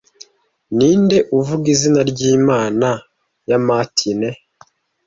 ninde 0.77 1.17
uvuga 1.39 1.65
izina 1.73 1.99
ry'imana 2.11 2.89
ya 3.49 3.57
mâtine 3.67 4.29